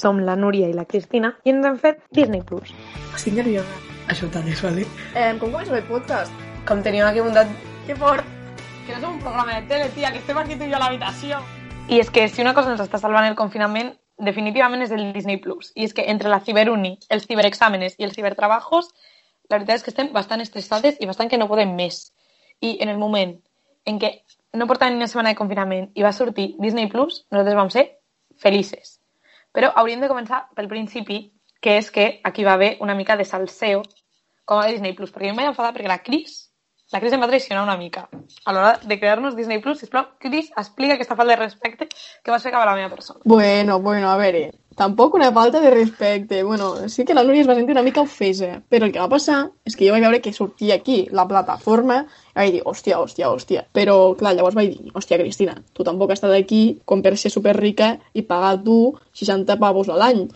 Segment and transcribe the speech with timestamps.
[0.00, 2.72] som la Núria i la Cristina i ens hem fet Disney Plus.
[3.14, 3.78] Estic nerviosa.
[4.10, 4.86] Això ho talles, vale?
[5.14, 6.34] Eh, com comencem el podcast?
[6.68, 7.50] Com teníem aquí muntat...
[7.86, 8.26] Que fort!
[8.86, 10.82] Que no és un programa de tele, tia, que estem aquí tu i jo a
[10.82, 11.38] l'habitació.
[11.90, 15.38] I és que si una cosa ens està salvant el confinament, definitivament és el Disney
[15.42, 15.70] Plus.
[15.76, 18.90] I és que entre la ciberuni, els ciberexàmenes i els cibertrabajos,
[19.50, 22.08] la veritat és que estem bastant estressades i bastant que no podem més.
[22.60, 23.36] I en el moment
[23.88, 24.12] en què
[24.54, 27.86] no portàvem ni una setmana de confinament i va sortir Disney Plus, nosaltres vam ser
[28.38, 28.99] felices.
[29.56, 31.20] Però hauríem de començar pel principi,
[31.60, 33.82] que és que aquí va haver una mica de salseo
[34.44, 36.49] com a Disney Plus, perquè jo em vaig enfadar perquè la Cris,
[36.92, 38.08] la Cris em va traicionar una mica
[38.44, 39.78] a l'hora de crear-nos Disney Plus.
[39.78, 43.20] Sisplau, Cris, explica aquesta falta de respecte que vas fer cap a la meva persona.
[43.24, 44.50] Bueno, bueno, a veure,
[44.80, 46.42] tampoc una falta de respecte.
[46.42, 49.10] Bueno, sí que la Núria es va sentir una mica ofesa, però el que va
[49.12, 52.98] passar és que jo vaig veure que sortia aquí la plataforma i vaig dir, hòstia,
[52.98, 53.64] hòstia, hòstia.
[53.76, 57.30] Però, clar, llavors vaig dir, hòstia, Cristina, tu tampoc has estat aquí com per ser
[57.30, 58.80] superrica i pagar tu
[59.20, 60.26] 60 pavos a l'any.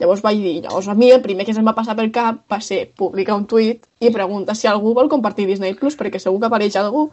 [0.00, 2.60] Llavors vaig dir, llavors a mi el primer que se'm va passar pel cap va
[2.60, 6.50] ser publicar un tuit i preguntar si algú vol compartir Disney Plus perquè segur que
[6.50, 7.10] apareix algú.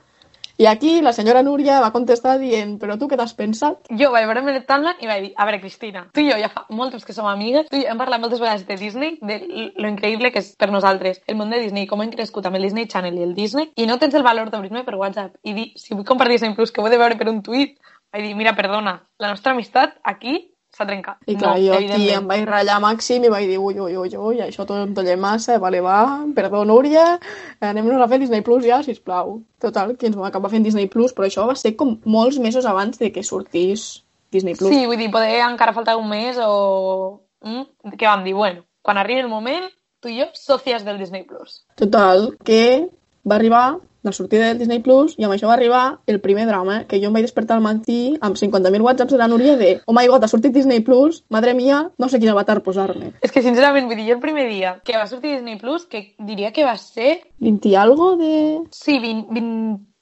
[0.58, 3.88] I aquí la senyora Núria va contestar dient, però tu què t'has pensat?
[4.00, 6.50] Jo vaig veure el timeline i vaig dir, a veure, Cristina, tu i jo ja
[6.54, 9.18] fa molt temps que som amigues, tu i jo hem parlat moltes vegades de Disney,
[9.22, 9.40] de
[9.74, 12.68] lo increïble que és per nosaltres el món de Disney, com hem crescut amb el
[12.68, 15.72] Disney Channel i el Disney, i no tens el valor d'obrir-me per WhatsApp i dir,
[15.74, 17.74] si vull compartir Disney Plus, que ho he de veure per un tuit,
[18.14, 21.20] vaig dir, mira, perdona, la nostra amistat aquí s'ha trencat.
[21.30, 24.16] I clar, no, jo aquí em vaig ratllar màxim i vaig dir, ui, ui, ui,
[24.28, 26.00] ui, això tot em tolla massa, vale, va,
[26.36, 27.06] perdó, Núria,
[27.62, 29.38] anem-nos a fer Disney Plus ja, sisplau.
[29.62, 32.66] Total, que ens vam acabar fent Disney Plus, però això va ser com molts mesos
[32.70, 34.74] abans de que sortís Disney Plus.
[34.74, 37.22] Sí, vull dir, poder encara faltar un mes o...
[37.46, 37.94] Mm?
[37.94, 38.34] Què vam dir?
[38.34, 39.70] Bueno, quan arribi el moment,
[40.02, 41.62] tu i jo, sòcies del Disney Plus.
[41.80, 42.90] Total, que
[43.24, 43.68] va arribar
[44.04, 47.10] la sortida del Disney Plus i amb això va arribar el primer drama, que jo
[47.10, 50.26] em vaig despertar al matí amb 50.000 whatsapps de la Núria de oh my god,
[50.26, 53.14] ha sortit Disney Plus, madre mia, no sé quin avatar posar-me.
[53.22, 56.06] És que, sincerament, vull dir, jo el primer dia que va sortir Disney Plus, que
[56.20, 57.22] diria que va ser...
[57.44, 58.34] 20 i algo de...
[58.76, 59.34] Sí, 20,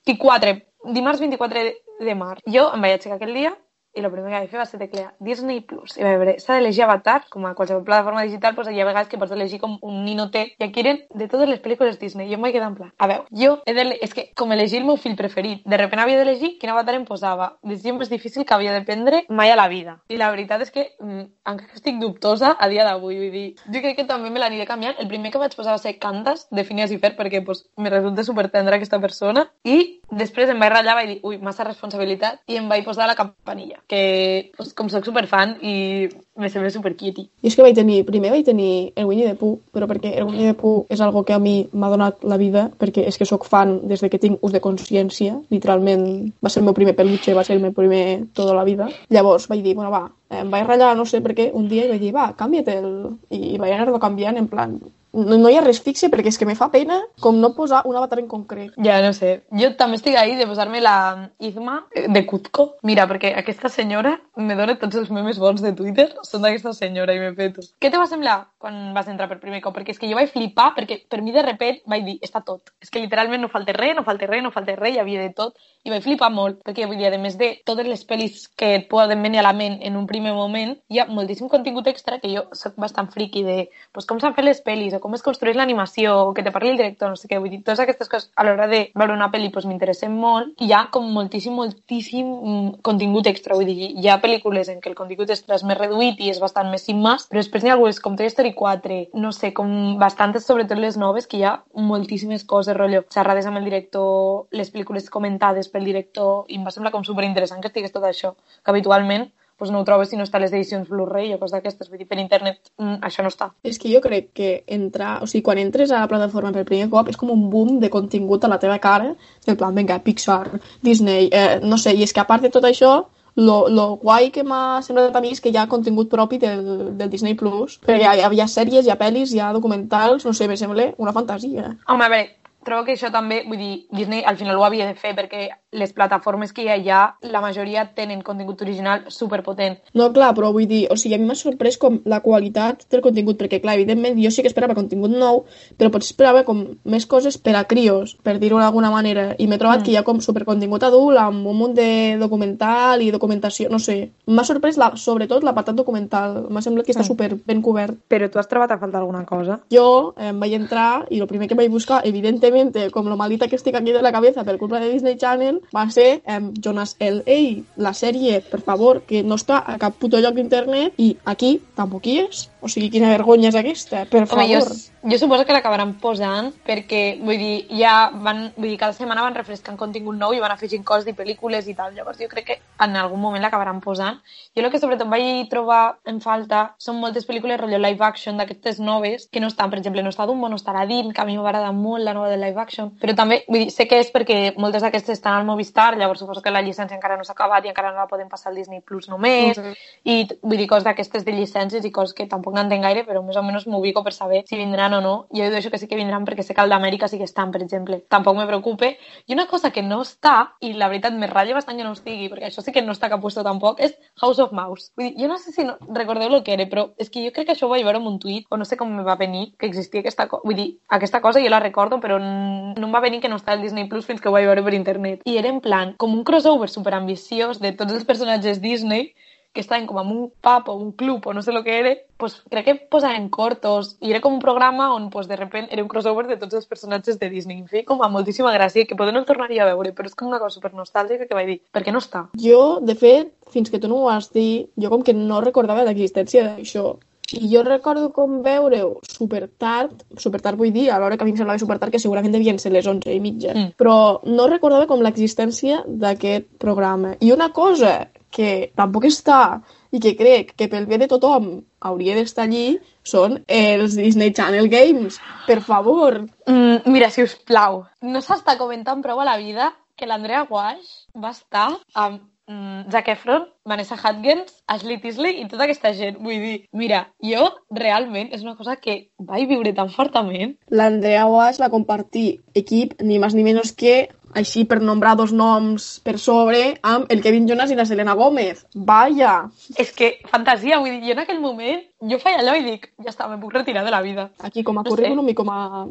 [0.10, 0.56] 24,
[0.94, 1.76] dimarts 24 de,
[2.06, 2.46] de març.
[2.50, 3.54] Jo em vaig aixecar aquell dia
[3.94, 5.98] i el primer que vaig fer va ser teclear Disney Plus.
[5.98, 9.10] I vaig veure, s'ha d'elegir Avatar, com a qualsevol plataforma digital, doncs hi ha vegades
[9.12, 12.30] que pots elegir com un ninoté, i aquí eren de totes les pel·lícules Disney.
[12.30, 13.88] Jo em vaig quedar en plan, a veure, jo he de...
[14.02, 17.06] És que, com elegir el meu fill preferit, de repente havia d'elegir quin avatar em
[17.06, 17.52] posava.
[17.68, 19.98] Decisió més difícil que havia de prendre mai a la vida.
[20.10, 23.84] I la veritat és que, mm, encara estic dubtosa a dia d'avui, vull dir, jo
[23.84, 24.96] crec que també me l'aniré canviant.
[25.00, 27.90] El primer que vaig posar va ser Cantas, de Phineas i Fer, perquè pues, me
[27.90, 32.42] resulta super tendra aquesta persona, i després em vaig ratllar, vaig dir, ui, massa responsabilitat,
[32.48, 36.94] i em vaig posar la campanilla, que pues, com sóc superfan i me sembla super
[36.96, 37.28] cutie.
[37.42, 40.28] I és que vaig tenir, primer vaig tenir el Winnie the Pooh, però perquè el
[40.28, 43.28] Winnie the Pooh és algo que a mi m'ha donat la vida, perquè és que
[43.30, 46.06] sóc fan des de que tinc ús de consciència, literalment
[46.44, 48.90] va ser el meu primer peluche, va ser el meu primer tota la vida.
[49.10, 51.94] Llavors vaig dir, bueno, va, em vaig ratllar, no sé per què, un dia i
[51.94, 52.90] vaig dir, va, canvia't el...
[53.32, 54.80] I vaig anar-lo canviant en plan,
[55.14, 57.84] no, no hi ha res fixe perquè és que me fa pena com no posar
[57.90, 58.74] un avatar en concret.
[58.84, 59.42] Ja, no sé.
[59.58, 60.96] Jo també estic ahí de posar-me la
[61.40, 62.72] Izma de Cuzco.
[62.88, 66.08] Mira, perquè aquesta senyora me dona tots els memes bons de Twitter.
[66.28, 67.64] Són d'aquesta senyora i me peto.
[67.82, 69.76] Què te va semblar quan vas entrar per primer cop?
[69.76, 72.72] Perquè és que jo vaig flipar, perquè per mi de repent vaig dir, està tot.
[72.82, 75.34] És que literalment no falta res, no falta res, no falta res, hi havia de
[75.36, 75.60] tot.
[75.84, 78.88] I vaig flipar molt, perquè vull dir, a més de totes les pel·lis que et
[78.92, 82.30] poden venir a la ment en un primer moment, hi ha moltíssim contingut extra que
[82.32, 83.58] jo soc bastant friki de
[83.92, 86.76] pues, com s'han fet les pel·lis o com es construeix l'animació, o que te parli
[86.76, 89.32] el director, no sé què, vull dir, totes aquestes coses a l'hora de veure una
[89.34, 93.92] pel·li pues, m'interessen molt, i hi ha com moltíssim, moltíssim mm, contingut extra, vull dir,
[93.98, 96.86] hi ha pel·lícules en què el contingut extra és més reduït i és bastant més
[96.88, 100.48] sin más, però després n'hi ha algunes com Toy Story 4, no sé, com bastantes,
[100.48, 101.58] sobretot les noves, que hi ha
[101.92, 106.74] moltíssimes coses, rotllo, xerrades amb el director, les pel·lícules comentades pel director, i em va
[106.76, 109.32] semblar com superinteressant que estigués tot això, que habitualment
[109.62, 111.92] pues no ho trobes si no està a les edicions Blu-ray o coses d'aquestes.
[111.92, 113.52] Vull dir, per internet mm, això no està.
[113.62, 116.88] És que jo crec que entrar, o sigui, quan entres a la plataforma per primer
[116.90, 119.12] cop és com un boom de contingut a la teva cara,
[119.46, 120.48] en plan, vinga, Pixar,
[120.82, 122.96] Disney, eh, no sé, i és que a part de tot això,
[123.42, 126.62] lo, lo guai que m'ha semblat a mi és que hi ha contingut propi del,
[127.00, 130.28] del Disney Plus, perquè hi ha, hi ha sèries, hi ha pel·lis, hi ha documentals,
[130.28, 131.76] no sé, me sembla una fantasia.
[131.88, 132.30] Home, a veure,
[132.64, 135.94] trobo que això també, vull dir, Disney al final ho havia de fer perquè les
[135.94, 139.78] plataformes que hi ha allà, la majoria tenen contingut original superpotent.
[139.94, 143.02] No, clar, però vull dir, o sigui, a mi m'ha sorprès com la qualitat del
[143.02, 145.46] contingut, perquè, clar, evidentment, jo sí que esperava contingut nou,
[145.78, 149.58] però potser esperava com més coses per a crios, per dir-ho d'alguna manera, i m'he
[149.58, 149.84] trobat Mm.
[149.86, 154.12] que hi ha com supercontingut adult, amb un munt de documental i documentació, no sé.
[154.28, 156.48] M'ha sorprès, la, sobretot, l'apartat documental.
[156.50, 157.08] M'ha semblat que està Mm.
[157.08, 157.98] super ben cobert.
[158.10, 159.62] Però tu has trobat a faltar alguna cosa?
[159.72, 162.51] Jo em vaig entrar i el primer que vaig buscar, evidentment,
[162.92, 165.90] com lo malita que estic aquí de la cabeza per culpa de Disney Channel, va
[165.90, 167.40] ser um, Jonas L.A.,
[167.78, 172.06] la sèrie, per favor, que no està a cap puto lloc d'internet i aquí tampoc
[172.08, 172.51] hi és.
[172.62, 174.78] O sigui, quina vergonya és aquesta, per Home, jo, favor.
[175.12, 179.34] jo suposo que l'acabaran posant perquè, vull dir, ja van, vull dir, cada setmana van
[179.34, 181.96] refrescant contingut nou i van afegint coses i pel·lícules i tal.
[181.96, 184.20] Llavors jo crec que en algun moment l'acabaran posant.
[184.56, 188.80] Jo el que sobretot vaig trobar en falta són moltes pel·lícules rotllo live action d'aquestes
[188.80, 191.38] noves que no estan, per exemple, no està Dumbo, no està Aladdin, que a mi
[191.38, 194.54] m'agrada molt la nova de live action, però també, vull dir, sé que és perquè
[194.58, 197.70] moltes d'aquestes estan al Movistar, llavors suposo que la llicència encara no s'ha acabat i
[197.74, 199.74] encara no la podem passar al Disney Plus només, Mhm.
[200.06, 203.38] i vull dir, coses d'aquestes de llicències i coses que tampoc n'entenc gaire, però més
[203.38, 205.14] o menys m'ubico per saber si vindran o no.
[205.36, 207.62] Jo deixo que sí que vindran perquè sé que el d'Amèrica sí que estan, per
[207.64, 208.02] exemple.
[208.10, 208.98] Tampoc me preocupe.
[209.28, 212.30] I una cosa que no està, i la veritat me ratlla bastant que no estigui,
[212.32, 214.92] perquè això sí que no està cap puesto tampoc, és House of Mouse.
[214.98, 217.34] Vull dir, jo no sé si no, recordeu el que era, però és que jo
[217.36, 219.18] crec que això ho vaig veure en un tuit, o no sé com me va
[219.20, 220.46] venir que existia aquesta cosa.
[220.46, 223.56] Vull dir, aquesta cosa jo la recordo, però no em va venir que no està
[223.56, 225.26] al Disney Plus fins que ho vaig veure per internet.
[225.26, 229.12] I era en plan, com un crossover superambiciós de tots els personatges Disney
[229.54, 231.96] que estaven com en un pub o un club o no sé el que era,
[232.18, 235.84] pues, crec que posaven cortos i era com un programa on pues, de repente era
[235.84, 237.64] un crossover de tots els personatges de Disney.
[237.68, 240.30] Feia com a moltíssima gràcia que poder no el tornaria a veure, però és com
[240.32, 242.30] una cosa super nostàlgica que vaig dir, per què no està?
[242.40, 245.84] Jo, de fet, fins que tu no ho vas dir, jo com que no recordava
[245.84, 246.96] l'existència d'això.
[247.32, 251.28] I jo recordo com veure-ho super tard, super tard vull dir, a l'hora que a
[251.28, 253.76] mi em semblava super tard, que segurament devien ser les 11 i mitja, Mm.
[253.80, 257.16] però no recordava com l'existència d'aquest programa.
[257.22, 259.62] I una cosa que tampoc està
[259.92, 261.52] i que crec que pel bé de tothom
[261.84, 265.20] hauria d'estar allí són els Disney Channel Games.
[265.48, 270.08] Per favor, Mm, mira, si us plau, no s'està comentant prou a la vida que
[270.10, 275.94] l'Andrea Wash va estar amb mm, Zac Efron, Vanessa Hudgens, Ashley Tisdale i tota aquesta
[275.94, 276.18] gent.
[276.20, 277.46] Vull dir, mira, jo
[277.78, 283.22] realment és una cosa que vaig viure tan fortament l'Andrea Wash va compartir equip ni
[283.22, 287.72] més ni menys que així per nombrar dos noms per sobre amb el Kevin Jonas
[287.72, 288.66] i la Selena Gómez.
[288.76, 289.50] Vaya!
[289.78, 291.82] És que, fantasia, vull dir, jo en aquell moment,
[292.12, 294.30] jo feia allò i dic, ja està, me puc retirar de la vida.
[294.40, 294.96] Aquí com a No sé.
[294.96, 295.88] currículum i com a,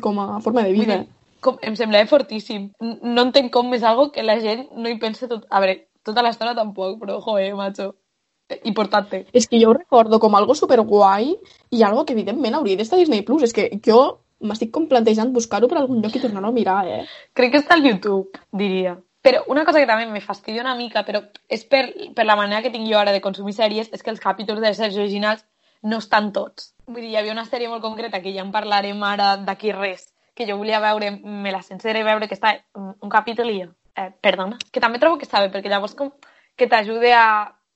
[0.00, 0.98] com a forma de vida.
[1.02, 1.08] dir,
[1.40, 2.70] com, em semblava fortíssim.
[2.80, 5.44] No entenc com és algo que la gent no hi pensa tot...
[5.50, 7.94] A veure, tota l'estona tampoc, però, joder, macho.
[8.48, 9.24] Eh, Importante.
[9.32, 11.30] És que jo ho recordo com algo superguai
[11.70, 13.22] i algo que evidentment hauria d'estar a Disney+.
[13.24, 13.42] Plus.
[13.46, 17.02] És que jo m'estic com plantejant buscar-ho per algun lloc i tornar-ho a mirar, eh?
[17.32, 18.96] Crec que està al YouTube, diria.
[19.24, 21.86] Però una cosa que també me fastidia una mica, però és per,
[22.16, 24.74] per la manera que tinc jo ara de consumir sèries, és que els capítols de
[24.74, 25.46] sèries originals
[25.82, 26.74] no estan tots.
[26.86, 30.10] Vull dir, hi havia una sèrie molt concreta que ja en parlarem ara d'aquí res,
[30.36, 34.10] que jo volia veure, me la sencera veure que està un capítol i jo, eh,
[34.20, 36.12] perdona, que també trobo que està bé, perquè llavors com
[36.56, 37.26] que t'ajude a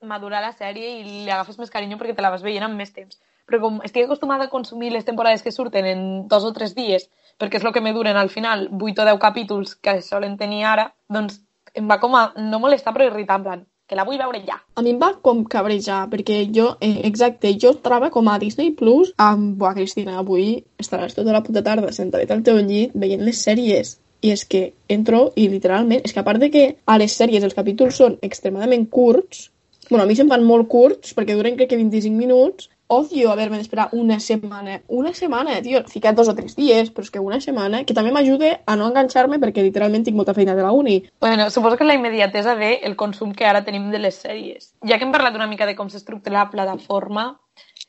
[0.03, 2.93] madurar la sèrie i li agafes més carinyo perquè te la vas veient amb més
[2.95, 3.19] temps.
[3.49, 7.09] Però com estic acostumada a consumir les temporades que surten en dos o tres dies,
[7.41, 10.67] perquè és el que me duren al final 8 o 10 capítols que solen tenir
[10.69, 11.41] ara, doncs
[11.75, 14.59] em va com a no molestar però irritar, en plan, que la vull veure ja.
[14.77, 18.75] A mi em va com cabrejar, perquè jo, eh, exacte, jo estava com a Disney
[18.77, 20.51] Plus amb, buah, Cristina, avui
[20.83, 23.97] estaràs tota la puta tarda sentadet al teu llit veient les sèries.
[24.21, 27.45] I és que entro i literalment, és que a part de que a les sèries
[27.47, 29.47] els capítols són extremadament curts,
[29.89, 33.59] bueno, a mi se'm fan molt curts perquè duren crec que 25 minuts, odio haver-me
[33.61, 34.81] d'esperar una setmana.
[34.89, 38.11] Una setmana, tio, ficat dos o tres dies, però és que una setmana, que també
[38.13, 41.03] m'ajuda a no enganxar-me perquè literalment tinc molta feina de la uni.
[41.21, 44.73] Bueno, suposo que la immediatesa ve el consum que ara tenim de les sèries.
[44.83, 47.39] Ja que hem parlat una mica de com s'estructura la plataforma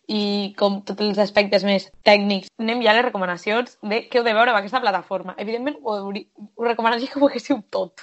[0.09, 4.23] i com tots els aspectes més tècnics, anem ja a les recomanacions de què heu
[4.25, 5.35] de veure amb aquesta plataforma.
[5.37, 8.01] Evidentment, ho, haurí- ho recomanaria que ho haguéssiu tot,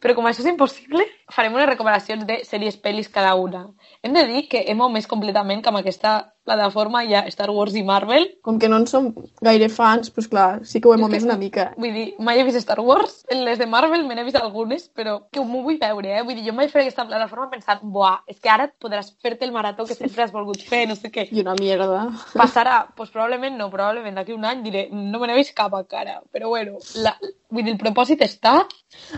[0.00, 3.66] però com això és impossible, farem unes recomanacions de sèries pel·lis cada una.
[4.02, 7.76] Hem de dir que hem omès completament que amb aquesta plataforma hi ha Star Wars
[7.78, 8.24] i Marvel.
[8.42, 9.04] Com que no en som
[9.46, 11.68] gaire fans, doncs clar, sí que ho hem omès una mica.
[11.78, 15.20] Vull dir, mai he vist Star Wars, les de Marvel me n'he vist algunes, però
[15.30, 16.24] que m'ho vull veure, eh?
[16.26, 19.54] Vull dir, jo vaig fer aquesta plataforma pensant, buah, és que ara podràs fer-te el
[19.54, 21.28] marató que sempre has volgut fer, no sé què.
[21.30, 22.08] I una mierda.
[22.34, 22.80] Passarà?
[22.88, 26.18] Doncs pues probablement no, probablement d'aquí un any diré, no me n'he vist cap encara,
[26.34, 27.14] però bueno, la,
[27.54, 28.64] vull dir, el propòsit està,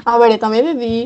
[0.04, 0.98] A veure, també he de dir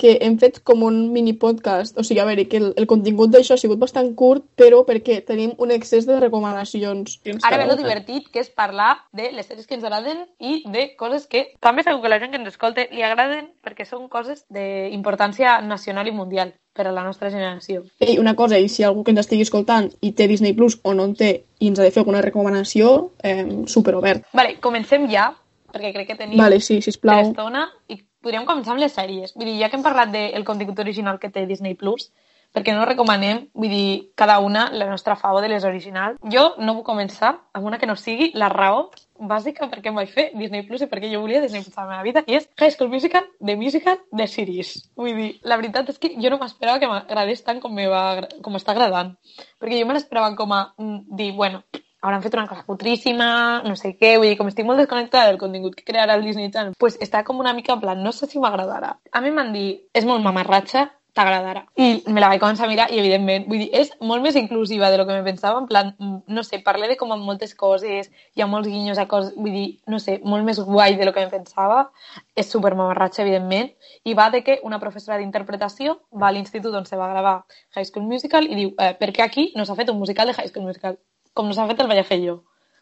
[0.00, 3.32] que hem fet com un mini podcast, o sigui, a veure, que el, el contingut
[3.34, 7.18] d'això ha sigut bastant curt, però perquè tenim un excés de recomanacions.
[7.44, 10.86] ara ve lo divertit, que és parlar de les sèries que ens agraden i de
[10.96, 14.46] coses que també segur que la gent que ens escolta li agraden perquè són coses
[14.48, 17.84] d'importància nacional i mundial per a la nostra generació.
[18.00, 20.94] Ei, una cosa, i si algú que ens estigui escoltant i té Disney Plus o
[20.94, 24.30] no en té i ens ha de fer alguna recomanació, eh, superobert.
[24.32, 25.32] Vale, comencem ja,
[25.74, 27.30] perquè crec que tenim Vale, sí, sisplau.
[27.30, 29.34] estona i podríem començar amb les sèries.
[29.36, 32.10] Vull dir, ja que hem parlat del contingut original que té Disney Plus,
[32.54, 36.18] perquè no recomanem, vull dir, cada una la nostra favo de les originals.
[36.34, 38.88] Jo no vull començar amb una que no sigui la raó
[39.20, 41.90] bàsica perquè em vaig fer Disney Plus i perquè jo volia Disney Plus a la
[41.92, 44.72] meva vida, i és High School Musical, The Musical, The Series.
[44.96, 48.04] Vull dir, la veritat és que jo no m'esperava que m'agradés tant com, va,
[48.40, 49.14] com m'està agradant.
[49.60, 51.62] Perquè jo me l'esperava com a mm, dir, bueno,
[52.00, 55.40] hauran fet una cosa putríssima, no sé què, vull dir, com estic molt desconnectada del
[55.40, 58.28] contingut que crearà el Disney Channel, pues està com una mica en plan, no sé
[58.30, 58.96] si m'agradarà.
[59.12, 61.64] A mi m'han dit, és molt mamarratxa, t'agradarà.
[61.76, 64.90] I me la vaig començar a mirar i, evidentment, vull dir, és molt més inclusiva
[64.92, 67.54] de lo que me pensava, en plan, mm, no sé, parla de com amb moltes
[67.54, 71.04] coses, hi ha molts guinyos a coses, vull dir, no sé, molt més guai de
[71.08, 71.90] lo que me pensava,
[72.36, 73.72] és super mamarratxa, evidentment,
[74.04, 77.86] i va de que una professora d'interpretació va a l'institut on se va gravar High
[77.86, 80.48] School Musical i diu, eh, per què aquí no s'ha fet un musical de High
[80.48, 80.98] School Musical?
[81.34, 82.40] Com no s'ha fet el vaig fer jo.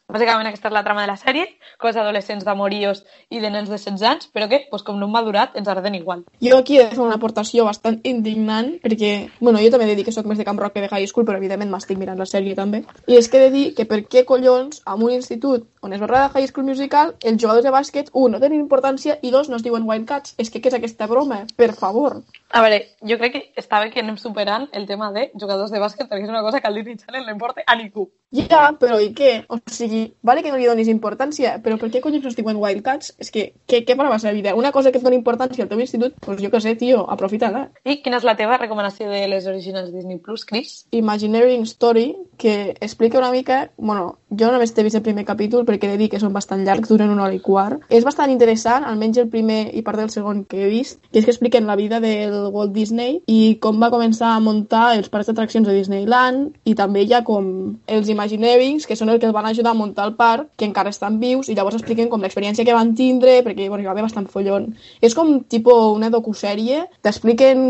[0.08, 1.42] Bàsicament aquesta és la trama de la sèrie,
[1.76, 5.20] coses adolescents d'amoríos i de nens de 16 anys, però que, pues, com no m'ha
[5.26, 6.22] durat, ens agraden igual.
[6.40, 9.10] Jo aquí he de fer una aportació bastant indignant, perquè,
[9.42, 11.10] bueno, jo també he de dir que sóc més de Camp Rock que de High
[11.12, 12.86] School, però evidentment m'estic mirant la sèrie també.
[13.04, 16.00] I és que he de dir que per què collons, en un institut on es
[16.00, 19.52] va rodar High School Musical, els jugadors de bàsquet, un, no tenen importància, i dos,
[19.52, 20.38] no es diuen Wildcats.
[20.40, 21.44] És que què és aquesta broma?
[21.60, 22.22] Per favor.
[22.50, 25.82] A veure, jo crec que està bé que anem superant el tema de jugadors de
[25.82, 28.08] bàsquet perquè és una cosa que al Disney Channel no importa a ningú.
[28.32, 29.44] Ja, però i què?
[29.48, 32.58] O sigui, vale que no li donis importància, però per què collons no es diuen
[32.60, 33.14] Wildcats?
[33.20, 34.54] És que, què, què farà la vida?
[34.54, 37.68] Una cosa que et doni importància al teu institut, doncs jo què sé, tio, aprofita-la.
[37.84, 40.86] I quina és la teva recomanació de les originals Disney Plus, Chris?
[40.90, 43.70] Imagineering Story, que explica una mica...
[43.76, 46.64] Bueno, jo només t'he vist el primer capítol perquè he de dir que són bastant
[46.64, 47.84] llargs, duren una hora i quart.
[47.88, 51.24] És bastant interessant, almenys el primer i part del segon que he vist, que és
[51.24, 55.28] que expliquen la vida del Walt Disney i com va començar a muntar els parcs
[55.30, 57.48] d'atraccions de Disneyland i també hi ha com
[57.86, 60.92] els Imagineerings, que són els que els van ajudar a muntar el parc, que encara
[60.94, 64.06] estan vius i llavors expliquen com l'experiència que van tindre, perquè bueno, hi va haver
[64.06, 64.70] bastant follon.
[65.00, 67.64] És com tipo una docusèrie, t'expliquen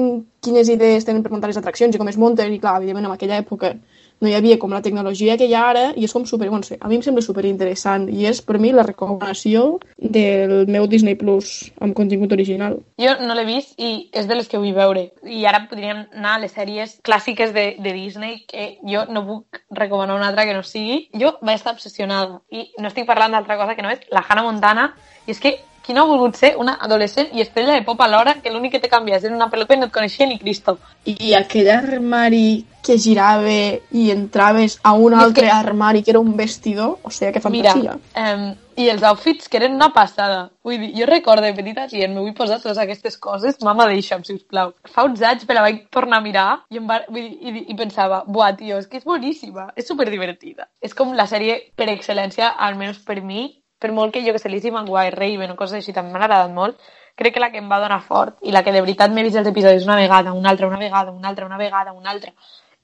[0.44, 3.16] quines idees tenen per muntar les atraccions i com es munten, i clar, evidentment en
[3.16, 3.75] aquella època
[4.20, 6.66] no hi havia com la tecnologia que hi ha ara i és com super, bueno,
[6.80, 11.16] a mi em sembla super interessant i és per mi la recomanació del meu Disney
[11.18, 12.78] Plus amb contingut original.
[12.98, 15.08] Jo no l'he vist i és de les que vull veure.
[15.22, 19.62] I ara podríem anar a les sèries clàssiques de, de Disney que jo no puc
[19.70, 21.06] recomanar una altra que no sigui.
[21.14, 24.46] Jo vaig estar obsessionada i no estic parlant d'altra cosa que no és la Hannah
[24.46, 24.92] Montana
[25.26, 25.58] i és que
[25.88, 28.80] qui no ha volgut ser una adolescent i estrella de pop alhora que l'únic que
[28.85, 30.75] te canvies era una peluca i no et coneixia ni Cristo.
[31.09, 36.11] I aquell armari que girava i entraves a un I és altre que- armari que
[36.12, 37.97] era un vestidor, o sigui, que Mira, fantasia.
[38.23, 40.50] um, i els outfits que eren una passada.
[40.62, 44.25] Vull dir, jo recordo de petita gent, me vull posar totes aquestes coses, mama deixa'm,
[44.25, 44.75] sisplau.
[44.92, 47.64] Fa uns anys me la vaig tornar a mirar i, em va, vull dir, i,
[47.73, 50.68] i pensava, buah, tio, és que és boníssima, és superdivertida.
[50.80, 54.50] És com la sèrie per excel·lència, almenys per mi, per molt que jo que sé,
[54.50, 56.78] Lizzie McGuire, Raven o coses així, també m'ha agradat molt,
[57.18, 59.38] crec que la que em va donar fort i la que de veritat m'he vist
[59.40, 62.32] els episodis una vegada, una altra, una vegada, una altra, una vegada, una altra,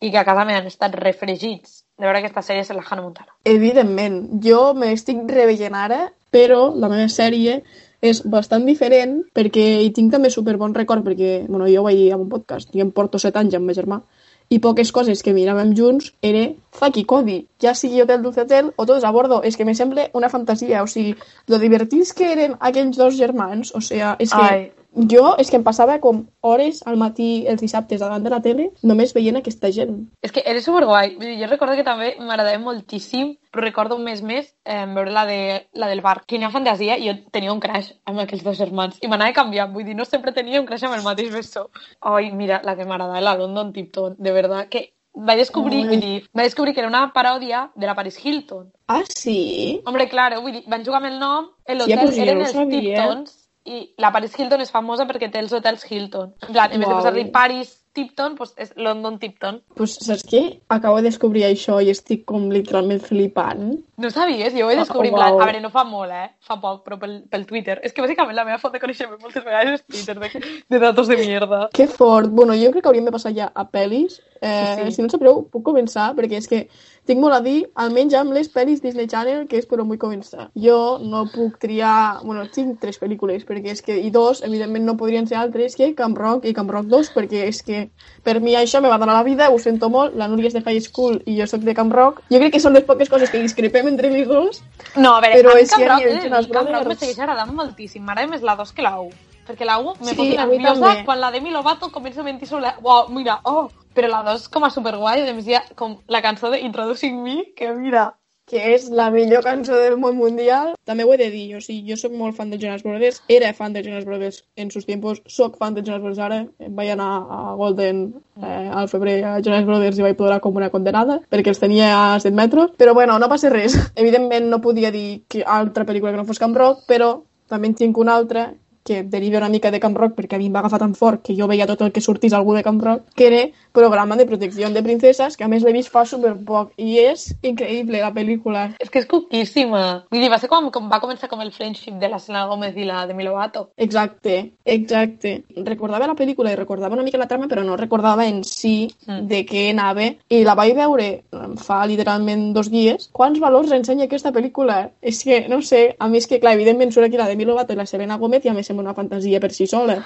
[0.00, 3.34] i que a casa m'han estat refregits de veure aquesta sèrie és la Hannah Montana.
[3.46, 7.60] Evidentment, jo me l'estic reveient ara, però la meva sèrie
[8.04, 12.00] és bastant diferent perquè hi tinc també super bon record perquè, bueno, jo ho vaig
[12.02, 14.02] dir en un podcast, jo em porto set anys amb meu germà
[14.50, 18.70] i poques coses que miràvem junts era Fuck i Cody, ja sigui Hotel Dulce Hotel
[18.76, 21.14] o Todos a Bordo, és que me sembla una fantasia, o sigui,
[21.48, 24.64] lo divertits que eren aquells dos germans, o sigui, és que Ai.
[24.94, 28.70] Jo és que em passava com hores al matí els dissabtes davant de la tele
[28.82, 29.96] només veient aquesta gent.
[30.22, 31.16] És que era superguai.
[31.40, 35.40] Jo recordo que també m'agradava moltíssim, però recordo un mes més eh, veure la, de,
[35.74, 36.22] la del bar.
[36.26, 38.98] Quina fantasia, jo tenia un crash amb aquells dos germans.
[39.02, 41.68] I m'anava canviant, vull dir, no sempre tenia un crash amb el mateix bessó.
[42.00, 45.88] Ai, mira, la que m'agradava, la London Tipton, de verdad, que vaig descobrir, Ai.
[45.88, 48.72] vull dir, vaig descobrir que era una paròdia de la Paris Hilton.
[48.88, 49.80] Ah, sí?
[49.86, 52.48] Hombre, claro, vull dir, van jugar amb el nom, Ja, l'hotel pues jo eren no
[52.48, 52.96] els sabia.
[52.98, 56.34] Tiptons, i la Paris Hilton és famosa perquè té els hotels Hilton.
[56.44, 59.60] En plan, en vez de posar-li Paris Tipton, pues és London Tipton.
[59.78, 60.40] Pues saps què?
[60.74, 63.68] Acabo de descobrir això i estic com literalment flipant.
[64.02, 64.50] No sabies?
[64.56, 65.44] Jo ho he descobrit, oh, en plan, wow.
[65.44, 66.26] a veure, no fa molt, eh?
[66.42, 67.78] Fa poc, però pel, pel Twitter.
[67.86, 70.42] És que bàsicament la meva font de coneixement moltes vegades és Twitter, de,
[70.74, 71.68] de datos de mierda.
[71.78, 72.34] Que fort.
[72.34, 74.18] Bueno, jo crec que hauríem de passar ja a pel·lis.
[74.42, 74.96] Eh, Sí, sí.
[74.98, 76.64] Si no sabeu, puc començar, perquè és que
[77.06, 80.00] tinc molt a dir, almenys amb les pel·lis Disney Channel, que és per on vull
[80.00, 80.48] començar.
[80.56, 82.20] Jo no puc triar...
[82.24, 83.98] Bueno, tinc tres pel·lícules, perquè és que...
[84.04, 87.44] I dos, evidentment, no podrien ser altres que Camp Rock i Camp Rock 2, perquè
[87.50, 87.82] és que
[88.24, 90.64] per mi això me va donar la vida, ho sento molt, la Núria és de
[90.64, 92.24] High School i jo sóc de Camp Rock.
[92.32, 94.64] Jo crec que són les poques coses que discrepem entre les dos.
[94.96, 97.54] No, a veure, Però a mi Camp Rock, els Jonas Camp Rock me segueix agradant
[97.54, 98.04] moltíssim.
[98.04, 99.33] M'agrada més la 2 que la 1.
[99.46, 102.74] Perquè la 1 me Sí, posa nerviosa quan la Demi Lovato comença a mentir sobre...
[102.82, 103.68] Uau, mira, oh!
[103.94, 107.20] Però la 2 com a superguai, a més hi ha com la cançó de Introducing
[107.22, 108.08] Me, que mira,
[108.50, 110.74] que és la millor cançó del món mundial.
[110.84, 113.52] També ho he de dir, o sigui, jo sóc molt fan de Jonas Brothers, era
[113.56, 116.40] fan de Jonas Brothers en sus tiempos, sóc fan de Jonas Brothers ara,
[116.78, 118.02] vaig anar a Golden
[118.42, 121.92] eh, al febrer a Jonas Brothers i vaig plorar com una condenada, perquè els tenia
[121.94, 123.78] a 7 metres, però bueno, no passa res.
[124.02, 127.14] Evidentment no podia dir que altra pel·lícula que no fos Camp Rock, però
[127.48, 128.50] també en tinc una altra
[128.84, 131.22] que deriva una mica de Camp Rock perquè a mi em va agafar tan fort
[131.24, 134.26] que jo veia tot el que sortís algú de Camp Rock, que era Programa de
[134.26, 138.68] Protecció de Princeses, que a més l'he vist fa superpoc i és increïble la pel·lícula.
[138.78, 140.04] És que és cuquíssima.
[140.10, 142.76] Vull dir, va ser com, com va començar com el friendship de la Selena Gomez
[142.76, 143.70] i la de Milovato.
[143.76, 145.44] Exacte, exacte.
[145.56, 148.74] Recordava la pel·lícula i recordava una mica la trama, però no recordava en si
[149.06, 149.26] Mm.
[149.28, 150.06] de què anava.
[150.28, 151.24] I la vaig veure
[151.60, 153.08] fa literalment dos dies.
[153.12, 154.90] Quants valors ensenya aquesta pel·lícula?
[155.02, 157.72] És que, no sé, a mi és que, clar, evidentment surt aquí la de Milovato
[157.72, 160.02] i la Selena Gomez i a més sembla una fantasia per si sola.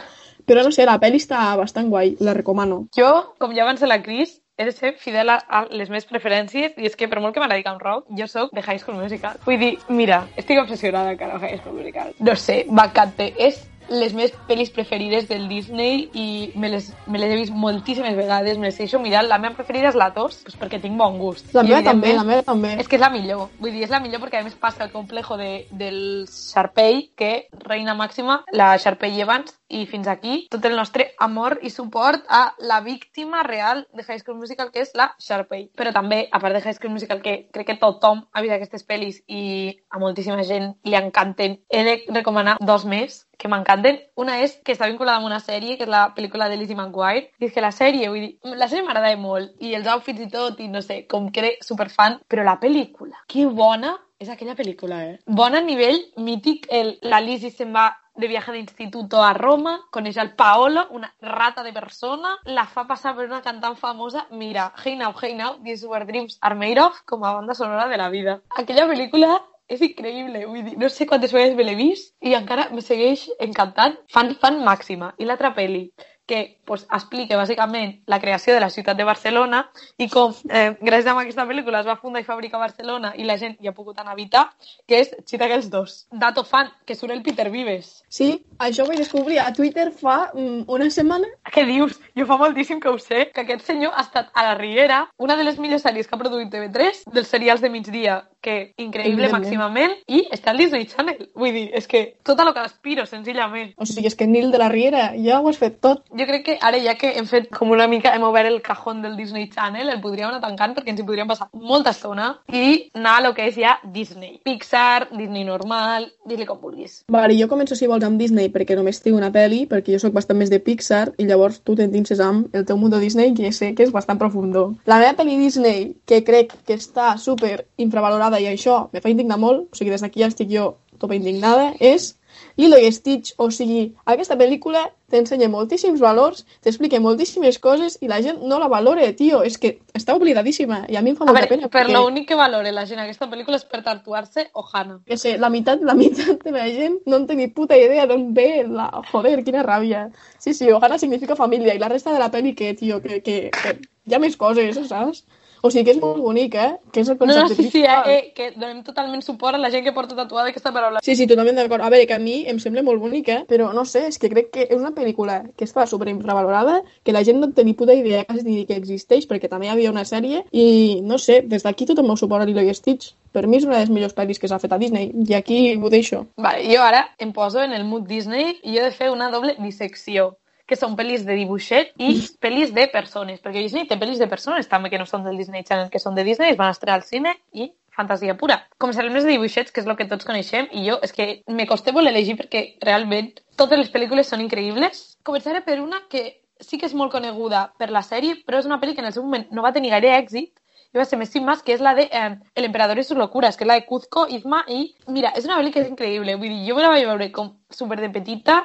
[0.47, 2.87] Però no sé, la pel·li està bastant guai, la recomano.
[2.97, 5.39] Jo, com ja abans de la Cris, he de ser fidel a,
[5.71, 8.63] les meves preferències i és que per molt que m'agradi Camp Rock, jo sóc de
[8.63, 9.37] High School Musical.
[9.45, 12.15] Vull dir, mira, estic obsessionada encara amb High School Musical.
[12.19, 13.29] No sé, m'encanta.
[13.37, 18.17] És les meves pel·lis preferides del Disney i me les, me les he vist moltíssimes
[18.17, 19.25] vegades, me les deixo mirar.
[19.27, 21.53] La meva preferida és la 2, doncs perquè tinc bon gust.
[21.57, 22.75] La meva també, la meva també.
[22.81, 23.49] És que és la millor.
[23.59, 27.33] Vull dir, és la millor perquè a més passa el complejo de, del Sharpay, que
[27.65, 32.55] reina màxima, la Sharpay Evans, i fins aquí tot el nostre amor i suport a
[32.59, 35.69] la víctima real de High School Musical, que és la Sharpay.
[35.77, 38.87] Però també, a part de High School Musical, que crec que tothom ha vist aquestes
[38.89, 44.01] pel·lis i a moltíssima gent li encanten, he de recomanar dos més que m'encanten.
[44.19, 47.29] Una és que està vinculada amb una sèrie, que és la pel·lícula de Lizzie McGuire,
[47.39, 50.29] i és que la sèrie, vull dir, la sèrie m'agrada molt, i els outfits i
[50.33, 54.57] tot, i no sé, com que era superfan, però la pel·lícula, que bona és aquella
[54.59, 55.17] pel·lícula, eh?
[55.31, 60.17] Bona nivell mític, el, la Lizzie se'n va de viaje de instituto a Roma, coneix
[60.19, 64.97] el Paolo, una rata de persona, la fa passar per una cantant famosa, mira, Hey
[64.99, 68.41] Now, Hey Now, These Were Dreams Of, com a banda sonora de la vida.
[68.57, 69.39] Aquella pel·lícula
[69.69, 73.27] és increïble, vull dir, no sé quantes vegades me l'he vist i encara me segueix
[73.49, 73.99] encantant.
[74.15, 75.13] Fan, fan màxima.
[75.21, 75.85] I l'altra pel·li,
[76.29, 79.63] que pues, explica bàsicament la creació de la ciutat de Barcelona
[79.97, 83.39] i com eh, gràcies a aquesta pel·lícula es va fundar i fabricar Barcelona i la
[83.41, 84.45] gent hi ha pogut anar a habitar,
[84.87, 85.97] que és Cheetah Girls 2.
[86.21, 88.05] Dato fan, que surt el Peter Vives.
[88.13, 88.29] Sí,
[88.61, 91.33] això ho vaig descobrir a Twitter fa mm, una setmana.
[91.49, 91.97] Què dius?
[92.19, 95.39] Jo fa moltíssim que ho sé, que aquest senyor ha estat a la Riera, una
[95.41, 99.95] de les millors sèries que ha produït TV3, dels serials de migdia, que increïble màximament,
[100.07, 101.29] i està al Disney Channel.
[101.39, 103.73] Vull dir, és que tot el que aspiro, senzillament.
[103.77, 106.05] O sigui, és que Nil de la Riera ja ho has fet tot.
[106.15, 109.03] Jo crec que ara ja que hem fet com una mica, hem obert el cajón
[109.03, 112.91] del Disney Channel, el podríem anar tancant perquè ens hi podríem passar molta estona i
[112.95, 114.39] anar a lo que és ja Disney.
[114.45, 117.03] Pixar, Disney normal, dis-li com vulguis.
[117.11, 120.15] Vale, jo començo, si vols, amb Disney perquè només tinc una pel·li, perquè jo sóc
[120.17, 123.75] bastant més de Pixar i llavors tu t'endinses amb el teu mundo Disney, que sé
[123.75, 124.69] que és bastant profundo.
[124.87, 129.41] La meva pel·li Disney, que crec que està super infravalorada i això me fa indignar
[129.41, 132.15] molt, o sigui, des d'aquí ja estic jo topa indignada, és
[132.59, 138.19] Lilo i Stitch, o sigui, aquesta pel·lícula t'ensenya moltíssims valors, t'explica moltíssimes coses i la
[138.23, 139.41] gent no la valora, tio.
[139.47, 141.69] És que està oblidadíssima i a mi em fa A molta veure, pena.
[141.71, 145.01] per perquè- l'únic que valore la gent aquesta pel·lícula és per tatuar-se Ohana.
[145.07, 148.07] que sé, la meitat, la meitat de la gent no en té ni puta idea
[148.07, 148.91] d'on ve la...
[149.13, 150.11] Joder, quina ràbia.
[150.39, 153.51] Sí, sí, Ohana significa família i la resta de la pel·li que, tio, que, que,
[153.51, 155.25] que hi ha més coses, saps?
[155.63, 156.77] O sigui que és molt bonic, eh?
[156.93, 158.09] Que és el No, concepte no, sí, sí, principal.
[158.11, 161.01] eh, eh, que donem totalment suport a la gent que porta tatuada aquesta paraula.
[161.03, 161.83] Sí, sí, totalment d'acord.
[161.83, 164.51] A veure, que a mi em sembla molt bonica, però no sé, és que crec
[164.53, 167.95] que és una pel·lícula que està super infravalorada, que la gent no té ni puta
[167.95, 171.63] idea quasi ni que existeix, perquè també hi havia una sèrie, i no sé, des
[171.63, 173.15] d'aquí tot el meu suport a Lilo i Stitch.
[173.33, 175.75] Per mi és una de les millors pel·lis que s'ha fet a Disney, i aquí
[175.77, 176.27] ho deixo.
[176.37, 179.31] Vale, jo ara em poso en el mood Disney i jo he de fer una
[179.31, 180.37] doble dissecció
[180.69, 182.13] que són pel·lis de dibuixet i
[182.45, 185.65] pel·lis de persones, perquè Disney té pel·lis de persones també que no són del Disney
[185.65, 188.61] Channel, que són de Disney, es van estrenar al cine i fantasia pura.
[188.79, 191.67] Començarem les de dibuixets, que és el que tots coneixem, i jo és que me
[191.67, 195.03] costa molt elegir perquè realment totes les pel·lícules són increïbles.
[195.27, 196.29] Començaré per una que
[196.61, 199.17] sí que és molt coneguda per la sèrie, però és una pel·li que en el
[199.17, 200.53] seu moment no va tenir gaire èxit,
[200.89, 203.19] i va ser més sin más, que és la de eh, El emperador y sus
[203.19, 206.37] locuras, que és la de Cuzco, Izma, i mira, és una pel·li que és increïble,
[206.41, 208.63] vull dir, jo me la vaig veure com super de petita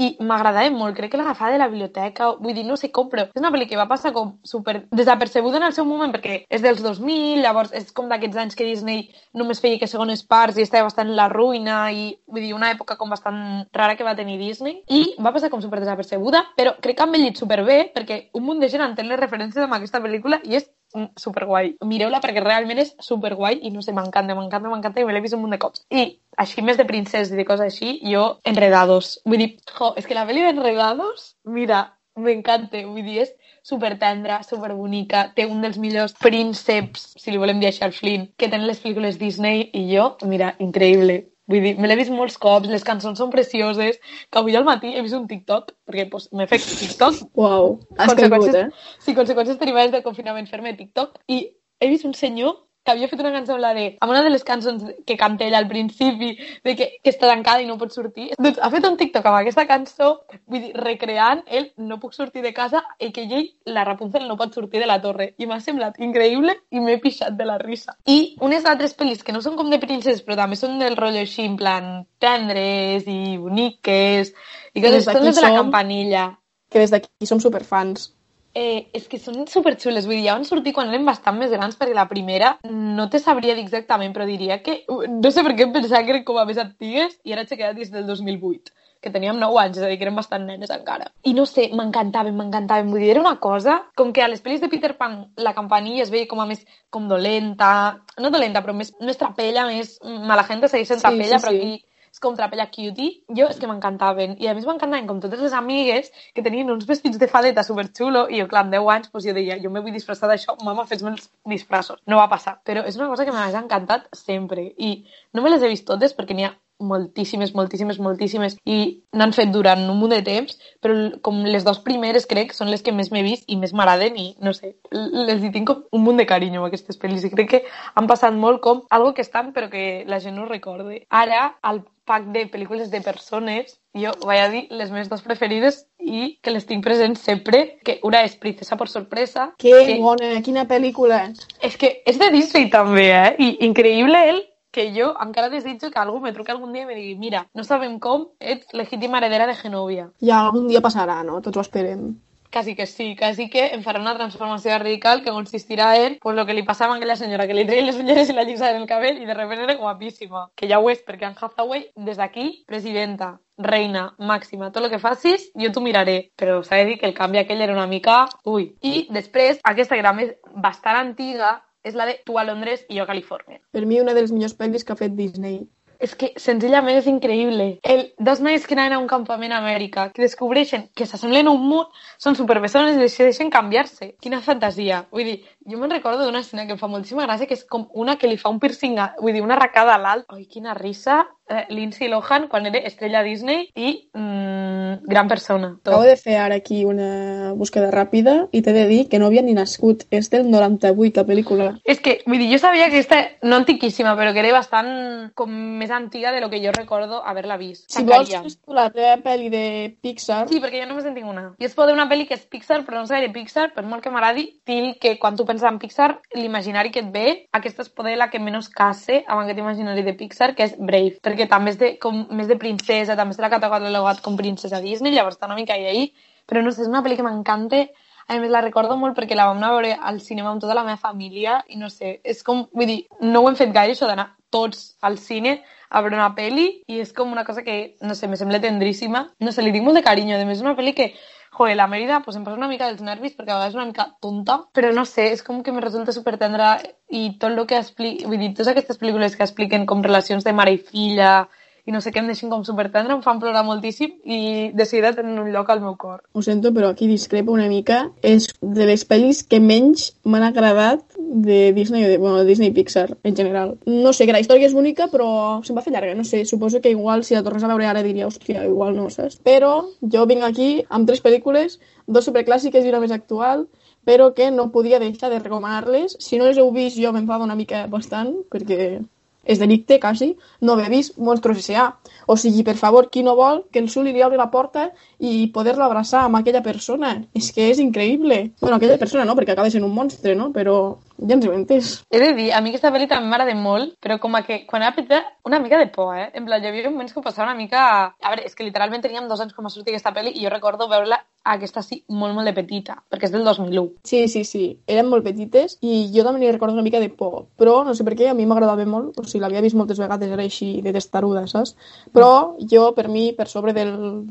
[0.00, 3.28] i m'agradava molt, crec que l'agafava de la biblioteca, vull dir, no sé com, però
[3.28, 6.64] és una pel·li que va passar com super desapercebuda en el seu moment perquè és
[6.64, 9.04] dels 2000, llavors és com d'aquests anys que Disney
[9.38, 12.72] només feia que segones parts i estava bastant en la ruïna i vull dir, una
[12.74, 14.80] època com bastant rara que va tenir Disney.
[14.90, 18.62] I va passar com super desapercebuda, però crec que ha envellit superbé perquè un munt
[18.62, 21.74] de gent entén les referències amb aquesta pel·lícula i és mm, superguai.
[21.90, 25.36] Mireu-la perquè realment és superguai i no sé, m'encanta, m'encanta, m'encanta i me l'he vist
[25.36, 25.84] un munt de cops.
[25.90, 26.06] I
[26.44, 29.18] així més de princès i de coses així, jo, Enredados.
[29.26, 31.84] Vull dir, jo, és que la pel·li d'Enredados, mira,
[32.16, 37.70] m'encanta, vull dir, és supertendra, superbonica, té un dels millors prínceps, si li volem dir
[37.70, 41.22] així al Flynn, que tenen les pel·lícules Disney i jo, mira, increïble.
[41.50, 43.98] Vull dir, me l'he vist molts cops, les cançons són precioses,
[44.32, 47.18] que avui al matí he vist un TikTok, perquè pues, m'he fet TikTok.
[47.36, 48.68] Uau, has caigut, eh?
[49.04, 51.42] Sí, conseqüències derivades del confinament fer-me TikTok, i
[51.80, 53.86] he vist un senyor que havia fet una cançó amb la de...
[54.04, 57.64] amb una de les cançons que canta ell al principi, de que, que està tancada
[57.64, 58.28] i no pot sortir.
[58.36, 60.10] Doncs ha fet un TikTok amb aquesta cançó,
[60.44, 64.36] vull dir, recreant ell no puc sortir de casa i que ell, la Rapunzel, no
[64.40, 65.32] pot sortir de la torre.
[65.40, 67.96] I m'ha semblat increïble i m'he pixat de la risa.
[68.04, 71.24] I unes altres pel·lis que no són com de princes, però també són del rotllo
[71.24, 74.34] així, en plan tendres i boniques,
[74.74, 76.28] i que Des són de la campanilla.
[76.70, 78.10] Que des d'aquí som superfans.
[78.54, 81.74] Eh, és que són superxules, vull dir, ja van sortir quan érem bastant més grans,
[81.78, 84.84] perquè la primera no te sabria dir exactament, però diria que...
[85.10, 87.58] No sé per què em pensava que eren com a més antigues i ara s'ha
[87.58, 88.70] quedat des del 2008
[89.04, 91.10] que teníem 9 anys, és a dir, que érem bastant nenes encara.
[91.28, 92.88] I no sé, m'encantaven, m'encantaven.
[92.88, 96.06] Vull dir, era una cosa, com que a les pel·lis de Peter Pan la campanilla
[96.06, 97.68] es veia com a més com dolenta,
[98.16, 101.52] no dolenta, però més, més trapella, més mala gent segueix sent Sí, trapella, sí, però
[101.52, 101.60] sí.
[101.60, 103.24] aquí és com trapella cutie.
[103.34, 104.36] Jo és que m'encantaven.
[104.38, 108.28] I a més m'encantaven com totes les amigues que tenien uns vestits de fadeta superxulo
[108.30, 110.86] i jo, clar, amb 10 anys, doncs jo deia, jo me vull disfressar d'això, mama,
[110.90, 111.98] fes-me els disfressos.
[112.06, 112.60] No va passar.
[112.64, 114.70] Però és una cosa que m'ha encantat sempre.
[114.78, 115.00] I
[115.34, 118.78] no me les he vist totes perquè n'hi ha moltíssimes, moltíssimes, moltíssimes i
[119.14, 122.82] n'han fet durant un munt de temps, però com les dues primeres crec són les
[122.82, 126.04] que més m'he vist i més m'agraden i, no sé, les hi tinc com un
[126.04, 127.62] munt de carinyo a aquestes pel·lis i crec que
[127.94, 131.04] han passat molt com algo que estan però que la gent no recorde.
[131.10, 135.86] Ara, al pack de pel·lícules de persones, jo vaig a dir les meves dues preferides
[135.98, 140.40] i que les tinc presents sempre, que una és Princesa por sorpresa, Que que bona,
[140.42, 141.32] quina pel·lícula.
[141.62, 143.36] és que és de Disney també, eh?
[143.38, 144.42] I increïble ell
[144.74, 147.62] que jo encara desitjo que algú me truqui algun dia i me digui mira, no
[147.62, 150.08] sabem com, ets legítima heredera de Genovia.
[150.20, 151.40] Ja algun dia passarà, no?
[151.40, 152.16] Tots ho esperem.
[152.54, 156.44] Quasi que sí, quasi que em farà una transformació radical que consistirà en pues, lo
[156.46, 158.86] que li passava a aquella senyora, que li treien les ulleres i la llisaven el
[158.86, 160.44] cabell i de repente era guapíssima.
[160.54, 165.02] Que ja ho és, perquè en Hathaway, des d'aquí, presidenta, reina, màxima, tot el que
[165.02, 166.30] facis, jo t'ho miraré.
[166.38, 168.22] Però s'ha de dir que el canvi aquell era una mica...
[168.46, 168.70] Ui.
[168.86, 173.00] I després, aquesta que era més bastant antiga, és la de Tu a Londres i
[173.00, 173.64] jo a Califòrnia.
[173.74, 175.64] Per mi, una de les millors pel·lis que ha fet Disney.
[176.04, 177.66] És que senzillament és increïble.
[177.94, 181.54] El, dos nois que anaven a un campament a Amèrica, que descobreixen que s'assemblen a
[181.56, 184.10] un munt, són superbessones i decideixen canviar-se.
[184.20, 185.04] Quina fantasia.
[185.14, 185.38] Vull dir,
[185.70, 188.28] jo me'n recordo d'una escena que em fa moltíssima gràcia, que és com una que
[188.28, 190.28] li fa un piercing, a, vull dir, una arracada a l'alt.
[190.36, 191.22] Ai, quina risa.
[191.48, 194.63] Eh, Lindsay Lohan, quan era estrella Disney i mm,
[195.02, 195.74] gran persona.
[195.82, 195.92] Tot.
[195.92, 199.44] Acabo de fer ara aquí una búsqueda ràpida i t'he de dir que no havia
[199.44, 200.06] ni nascut.
[200.10, 201.70] És del 98, la pel·lícula.
[201.84, 204.90] És que, vull dir, jo sabia que aquesta, no antiquíssima, però que era bastant
[205.34, 207.88] com més antiga de lo que jo recordo haver-la vist.
[207.90, 209.64] Si vols, fes tu la teva pel·li de
[210.02, 210.44] Pixar.
[210.50, 211.46] Sí, perquè jo només en tinc una.
[211.58, 214.04] Jo es pot una pel·li que és Pixar, però no és gaire Pixar, per molt
[214.04, 217.26] que m'agradi, tinc que quan tu penses en Pixar, l'imaginari que et ve,
[217.56, 221.18] aquesta és poder la que menys case amb aquest imaginari de Pixar, que és Brave,
[221.24, 225.14] perquè també és de, com, més de princesa, també se l'ha catalogat com princesa Disney,
[225.14, 226.10] llavors està una mica ahí,
[226.46, 227.84] però no sé, és una pel·li que m'encanta,
[228.26, 230.76] a més, la recordo molt perquè la vam anar a veure al cinema amb tota
[230.76, 233.92] la meva família i no sé, és com, vull dir, no ho hem fet gaire
[233.92, 235.58] això d'anar tots al cine
[235.90, 239.26] a veure una pel·li i és com una cosa que, no sé, me sembla tendríssima.
[239.42, 240.38] No sé, li tinc molt de carinyo.
[240.38, 241.10] A més, és una pel·li que,
[241.54, 243.88] joder, la Mèrida pues, em posa una mica dels nervis perquè a vegades és una
[243.90, 246.76] mica tonta, però no sé, és com que me resulta super tendra
[247.10, 250.56] i tot el que explica, vull dir, totes aquestes pel·lícules que expliquen com relacions de
[250.56, 251.44] mare i filla
[251.84, 254.38] i no sé què, em deixen com super tendra, em fan plorar moltíssim i
[254.72, 256.22] de seguida tenen un lloc al meu cor.
[256.32, 257.98] Ho sento, però aquí discrepo una mica.
[258.24, 262.76] És de les pel·lis que menys m'han agradat de Disney, de, bueno, de Disney i
[262.76, 263.76] Pixar, en general.
[263.84, 265.28] No sé, que la història és bonica, però
[265.66, 266.44] se'm va fer llarga, no sé.
[266.48, 269.36] Suposo que igual, si la tornes a veure ara, diria, hòstia, igual no, saps?
[269.44, 273.68] Però jo vinc aquí amb tres pel·lícules, dos superclàssiques i una més actual,
[274.04, 276.16] però que no podia deixar de recomanar-les.
[276.20, 279.00] Si no les heu vist, jo m'enfado una mica bastant, perquè
[279.44, 281.90] és delicte, quasi, no haver vist Monstruos S.A.
[282.26, 285.50] O sigui, per favor, qui no vol que el Sully li obri la porta i
[285.54, 287.14] poder-lo abraçar amb aquella persona?
[287.34, 288.40] És que és increïble.
[288.60, 290.50] Bueno, aquella persona no, perquè acaba sent un monstre, no?
[290.54, 290.78] Però
[291.18, 291.92] ja ens heu entès.
[292.10, 294.82] He de dir, a mi aquesta pel·li també m'agrada molt, però com a que quan
[294.82, 296.30] era petita, una mica de por, eh?
[296.34, 297.84] En plan, hi havia moments que ho passava una mica...
[298.20, 300.52] A veure, és que literalment teníem dos anys quan va sortir aquesta pel·li i jo
[300.52, 304.00] recordo veure-la aquesta sí molt, molt de petita, perquè és del 2001.
[304.08, 304.64] Sí, sí, sí.
[304.88, 307.44] Eren molt petites i jo també li recordo una mica de por.
[307.60, 309.18] Però no sé per què, a mi m'agradava molt.
[309.20, 311.74] O sigui, l'havia vist moltes vegades, era així de testaruda, saps?
[312.16, 313.84] Però jo, per mi, per sobre de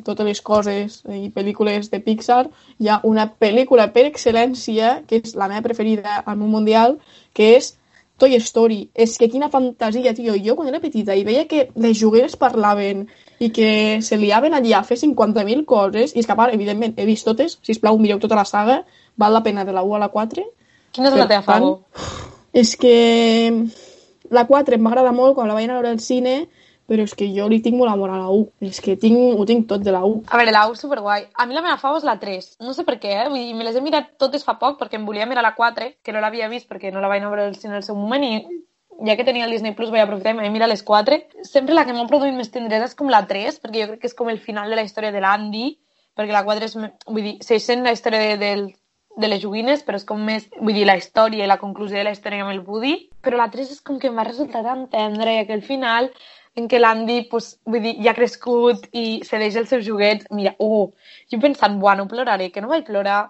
[0.03, 2.47] totes les coses i pel·lícules de Pixar,
[2.81, 6.72] hi ha una pel·lícula per excel·lència, que és la meva preferida al món mundial,
[7.33, 7.73] que és
[8.17, 8.89] Toy Story.
[8.93, 10.35] És que quina fantasia, tio.
[10.39, 13.07] Jo quan era petita i veia que les jugueres parlaven
[13.39, 16.93] i que se liaven allà a fer 50.000 coses, i és que a part, evidentment,
[16.97, 18.83] he vist totes, sisplau, mireu tota la saga,
[19.19, 20.45] val la pena de la 1 a la 4.
[20.93, 21.79] Quina és la teva favor?
[22.53, 22.95] És que
[24.29, 26.35] la 4 em va agradar molt quan la vaig anar a veure al cine,
[26.89, 28.67] però és que jo li tinc molt amor a la 1.
[28.69, 30.25] És que tinc, ho tinc tot de la 1.
[30.27, 31.27] A veure, la 1 superguai.
[31.33, 32.49] A mi la meva fava és la 3.
[32.65, 33.29] No sé per què, eh?
[33.29, 35.89] Vull dir, me les he mirat totes fa poc perquè em volia mirar la 4,
[36.03, 38.35] que no l'havia vist perquè no la vaig veure cine al seu moment i
[39.01, 41.19] ja que tenia el Disney Plus vaig aprofitar i vaig mirar les 4.
[41.47, 44.11] Sempre la que m'ha produït més tendresa és com la 3, perquè jo crec que
[44.11, 45.65] és com el final de la història de l'Andy,
[46.17, 48.67] perquè la 4 és, vull dir, segueix sent la història de, del,
[49.17, 52.05] de les joguines, però és com més, vull dir, la història i la conclusió de
[52.07, 54.87] la història amb el Woody, però la 3 és com que em va resultar tan
[54.93, 56.11] tendre i aquell final
[56.59, 60.29] en què l'Andy, pues, vull dir, ja ha crescut i cedeix els seus joguets.
[60.31, 60.91] Mira, oh,
[61.31, 63.25] jo pensant, bueno, ploraré, que no vaig plorar.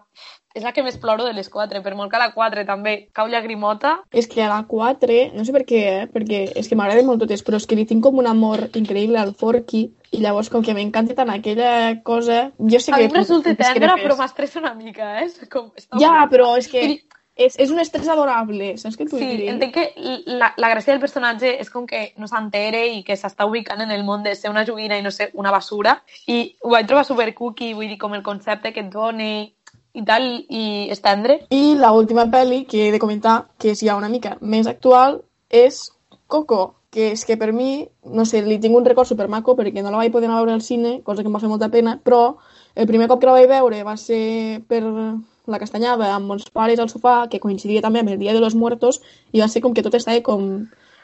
[0.53, 2.91] És la que més ploro de les quatre, per molt que a la 4 també
[3.17, 3.95] cau llagrimota.
[4.13, 6.03] És que a la 4, no sé per què, eh?
[6.13, 9.17] perquè és que m'agraden molt totes, però és que li tinc com un amor increïble
[9.17, 12.51] al Forky, i llavors com que m'encanta tant aquella cosa...
[12.59, 13.07] Jo sé A que...
[13.07, 15.47] mi em resulta no però m'estressa una mica, eh?
[15.49, 16.85] Com, està Ja, però és que
[17.35, 19.47] és, és un estrès adorable, saps què t'ho Sí, diré?
[19.49, 19.85] entenc que
[20.27, 23.91] la, la gràcia del personatge és com que no s'entere i que s'està ubicant en
[23.91, 25.97] el món de ser una joguina i no ser una basura.
[26.27, 29.41] I ho vaig trobar super cookie, vull dir, com el concepte que et dona i,
[29.93, 31.39] i tal, i és tendre.
[31.49, 35.21] I la última pel·li que he de comentar, que és ja una mica més actual,
[35.49, 35.89] és
[36.27, 39.89] Coco, que és que per mi, no sé, li tinc un record supermaco perquè no
[39.91, 41.97] la vaig poder anar a veure al cine, cosa que em va fer molta pena,
[42.01, 42.37] però
[42.75, 44.83] el primer cop que la vaig veure va ser per
[45.47, 48.55] la castanyada amb mons pares al sofà, que coincidia també amb el Dia de los
[48.55, 49.01] Muertos,
[49.31, 50.47] i va ser com que tot estava com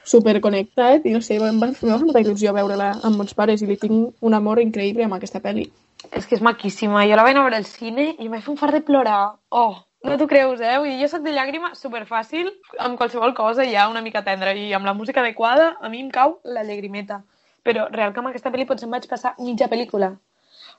[0.09, 3.61] superconnectat, i no sé, em va, em va fer molta il·lusió veure-la amb mons pares,
[3.61, 5.67] i li tinc un amor increïble amb aquesta pel·li.
[6.15, 7.03] És que és maquíssima.
[7.09, 9.19] Jo la vaig veure al cine i em vaig fer un fart de plorar.
[9.51, 9.75] Oh,
[10.07, 10.77] no t'ho creus, eh?
[10.79, 14.71] Vull dir, jo soc de llàgrima superfàcil, amb qualsevol cosa ja una mica tendra, i
[14.73, 17.19] amb la música adequada a mi em cau la llagrimeta.
[17.67, 20.13] Però real que amb aquesta pel·li potser em vaig passar mitja pel·lícula.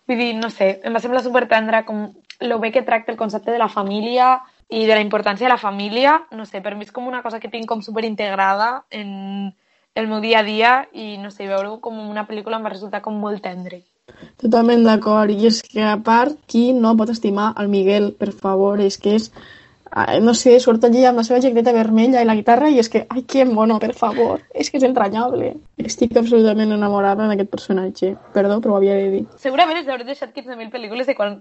[0.08, 2.06] Vull dir, no sé, em va semblar super tendra com
[2.40, 5.58] lo bé que tracta el concepte de la família i de la importància de la
[5.58, 6.22] família.
[6.30, 9.54] No sé, per mi és com una cosa que tinc com super integrada en
[9.94, 13.02] el meu dia a dia i no sé, veure-ho com una pel·lícula em va resultar
[13.02, 13.82] com molt tendre.
[14.40, 15.30] Totalment d'acord.
[15.30, 18.80] I és que, a part, qui no pot estimar el Miguel, per favor?
[18.82, 19.30] És que és...
[19.90, 22.90] ah, No sé, surt allí amb la seva jaqueta vermella i la guitarra i és
[22.90, 24.42] que, ai, que mono, per favor.
[24.54, 25.52] És que és entranyable.
[25.78, 28.14] Estic absolutament enamorada d'aquest personatge.
[28.34, 29.24] Perdó, però ho havia de dir.
[29.42, 31.40] Segurament els hauré deixat 15.000 pel·lícules i quan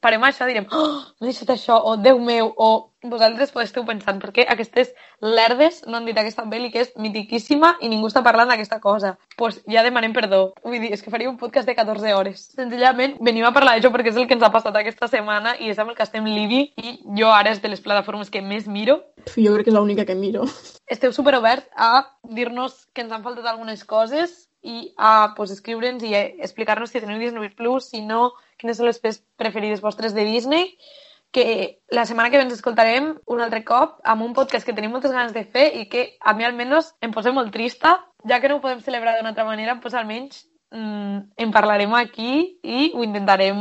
[0.00, 2.70] parem això direm oh, m'he deixat això, o Déu meu, o
[3.06, 4.90] vosaltres podeu esteu pensant perquè aquestes
[5.22, 9.14] lerdes no han dit aquesta pel·li que és mitiquíssima i ningú està parlant d'aquesta cosa.
[9.14, 10.40] Doncs pues ja demanem perdó.
[10.64, 12.48] Vull dir, és que faria un podcast de 14 hores.
[12.58, 15.70] Senzillament venim a parlar d'això perquè és el que ens ha passat aquesta setmana i
[15.70, 18.66] és amb el que estem libi i jo ara és de les plataformes que més
[18.66, 18.98] miro
[19.36, 20.46] Jo crec que és l'única que miro.
[20.86, 26.14] esteu superoberts a dir-nos que ens han faltat algunes coses i a pues, escriure'ns i
[26.14, 29.00] a explicar-nos si teniu Disney Plus, si no, quines són les
[29.38, 30.74] preferides vostres de Disney,
[31.30, 34.94] que la setmana que ve ens escoltarem un altre cop amb un podcast que tenim
[34.94, 38.48] moltes ganes de fer i que a mi almenys em posa molt trista, ja que
[38.48, 43.04] no ho podem celebrar d'una altra manera, doncs almenys mm, en parlarem aquí i ho
[43.04, 43.60] intentarem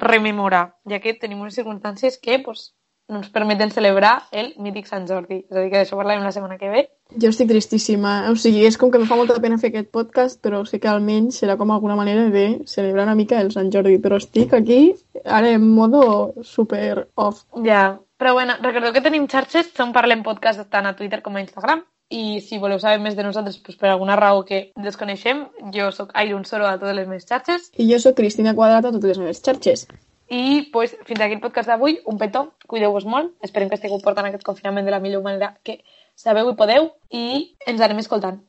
[0.00, 2.70] rememorar, ja que tenim unes circumstàncies que pues,
[3.08, 5.42] no ens permeten celebrar el mític Sant Jordi.
[5.46, 6.84] És a dir, que d'això parlarem la setmana que ve.
[7.22, 8.16] Jo estic tristíssima.
[8.30, 10.90] O sigui, és com que em fa molta pena fer aquest podcast, però sé que
[10.90, 13.98] almenys serà com alguna manera de celebrar una mica el Sant Jordi.
[14.02, 14.80] Però estic aquí,
[15.24, 17.44] ara en modo super off.
[17.66, 21.44] Ja, però bueno, recordeu que tenim xarxes, on parlem podcast tant a Twitter com a
[21.44, 25.90] Instagram, i si voleu saber més de nosaltres pues, per alguna raó que desconeixem, jo
[25.92, 29.14] sóc Iron Soro a totes les meves xarxes, I jo sóc Cristina Quadrat a totes
[29.14, 29.86] les meves xarxes.
[30.28, 34.26] I pues, fins aquí el podcast d'avui, un petó, cuideu-vos molt, esperem que estigueu portant
[34.26, 35.78] aquest confinament de la millor manera que
[36.18, 37.26] sabeu i podeu, i
[37.66, 38.40] ens anem escoltant.